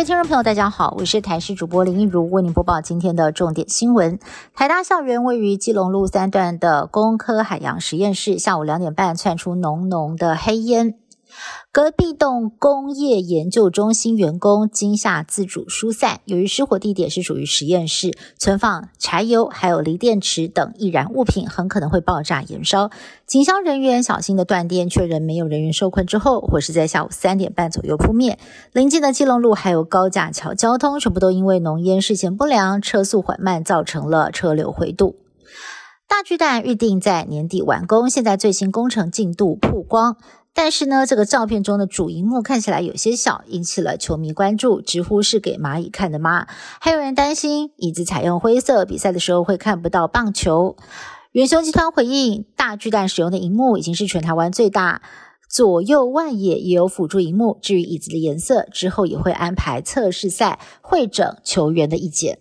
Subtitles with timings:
[0.00, 4.18] 位听众朋友，大家好，我是台视主播林一如，为您播报今天的重点新闻。
[4.54, 10.94] 台大校园位于基隆路三段的工科海洋实验室，下午两点半窜出浓浓的黑烟。
[11.72, 22.90] 隔壁栋工业研究中心员工惊吓自主疏散，由于失火地点是属于实验室，存放柴油还有锂电池等易燃物品，很可能会爆炸燃烧。
[23.26, 28.38] 警消人员小心的断电，确认没有人员受困之后，火是在下午三点半左右扑灭。
[28.72, 35.16] 临近的基隆路还有高架桥交通，全部都因为浓烟视线不良、车速缓慢，造成了车流回堵。
[36.08, 40.16] 大巨蛋预定在年底完工，现在最新工程进度曝光。
[40.52, 46.46] 但是呢，这个照片中的主荧幕看起来有些小，引起了球迷关注，直呼是给蚂蚁看的吗？
[46.80, 50.76] 还有人担心椅子采用灰色，比赛的时候会看不到棒球。
[51.32, 55.00] 元雄集团回应，大巨蛋使用的荧幕已经是全台湾最大，
[55.48, 57.58] 左右外野也有辅助荧幕。
[57.62, 62.40] 至于椅子的颜色，之后也会安排测试赛会诊球员的意见。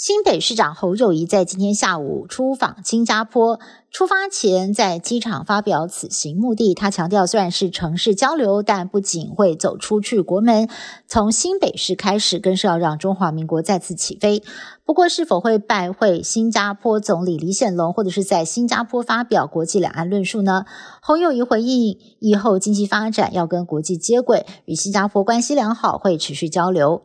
[0.00, 6.72] 新北市长侯友谊在今天下午出访新加坡，出发前在机场发表此行目的。
[6.72, 10.70] 他强调，虽然是城市交流，但不仅会走出去国门，
[11.06, 14.42] 从新北市开始，更是要让中华民国再次起飞。
[14.86, 20.64] 不过，是否会拜会新加坡总理李显龙，或者是在新加坡发表国际两岸论述呢？
[21.02, 27.02] 侯友谊回应，以后经济发展要跟国际接轨，与新加坡关系良好，会持续交流。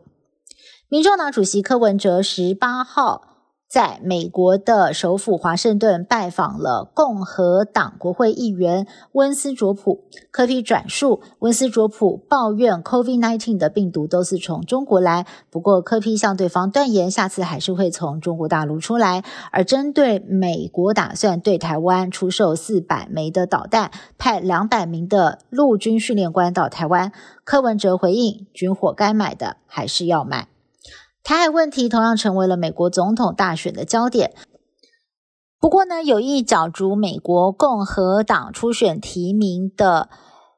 [0.95, 3.23] 民众党主席柯文哲十八号
[3.67, 10.05] 在美国的首府华盛顿拜访了共和党国会议员温斯卓普。
[10.31, 19.25] 柯批转述，温斯卓普抱怨 COVID-19 的病毒都是从中国来，不过柯批向对方断言，下次还是会从中国大陆出来。
[19.51, 27.11] 而针对美国打算对台湾出售四百枚的导弹，派两百名的陆军训练官到台湾，
[27.43, 30.47] 柯文哲回应：军火该买的还是要买。
[31.25, 34.35] 台海问题同样成为了美国总统大选的焦点。
[35.59, 40.09] 不过呢，有意角逐美国共和党初选提名的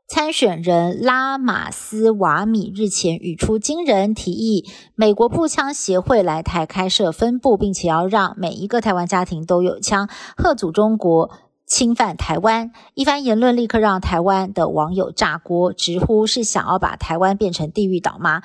[0.09, 11.31] 参选人拉马斯瓦米日前语出惊人，提议美国步枪协会来台开设分部，并且要让每一个台湾家庭都有枪，贺阻中国
[11.65, 12.73] 侵犯台湾。
[12.93, 18.41] 一番言论立刻让台湾的网友炸锅，直呼是想要把台湾变成地狱岛吗？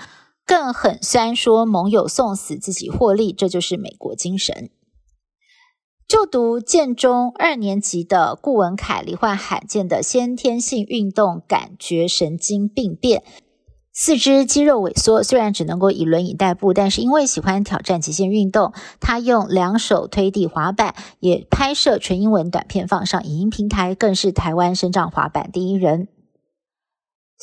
[0.46, 4.70] 更狠虽然说盟友送死，自己获利，这就是美国精神。
[6.08, 13.22] 就读建中二年级的顾文凯罹患罕见的先天性运动感觉神经病变，
[13.94, 15.22] 四肢肌肉萎缩。
[15.22, 26.08] 虽然只能够以轮椅代步，但是因为喜欢挑战极限运动，他用两手推地滑板，也拍摄纯英文短片放上影音平台，更是台湾生长滑板第一人。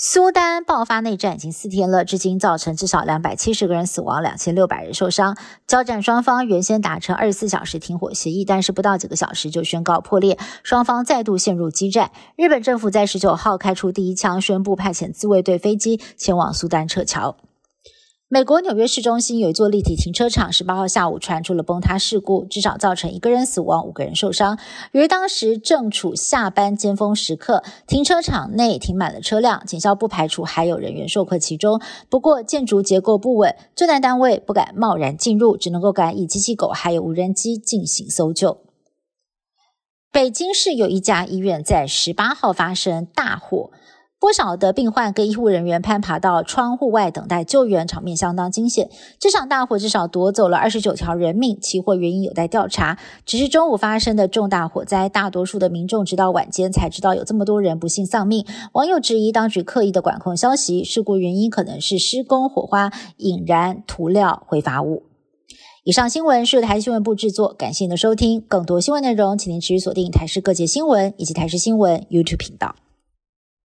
[0.01, 5.35] 苏丹爆发内战已经四天了，至今造成至少两百七十个人死亡，两千六百人受伤。
[5.67, 12.11] 交战双方原先达成二十四小时停火协议，但是不到几个小时就宣告破裂，双方再度陷入激战。
[12.37, 17.35] 日本政府在十九号开出第一枪，宣布派遣自卫队飞机前往苏丹撤侨。
[18.31, 24.59] 美国纽约市中心有一座立体停车场，十八号下午传出了崩塌事故，至少造成一个人死亡，五个人受伤。
[24.91, 31.81] 由于当时正处下班尖峰时刻，停车场内停满了车辆，警消不排除还有人员受困其中。
[32.07, 38.59] 不过建筑结构不稳，救难单位不敢贸然进入，只能够赶以机器狗还有无人机进行搜救。
[40.11, 43.71] 北京市有一家医院在十八号发生大火。
[44.19, 48.89] 不少的病患跟医护人员攀爬到窗户外等待救援，场面相当惊险。
[49.17, 52.97] 这场大火至少夺走了二十九条人命，起火原因有待调查。
[53.25, 58.45] 只是中午发生的重大火灾，大多数的民众直到晚间才知道有这么多人不幸丧命。
[58.73, 65.03] 网友质疑当局刻意的管控消息，事故原因可能是施工火花引燃涂料挥发物。
[65.85, 68.41] 以上新闻是由台新闻部制作，感谢您的收听。
[68.41, 72.75] 更多新闻内容，请您持续锁定台视各界新闻以及台视新闻 YouTube 频道。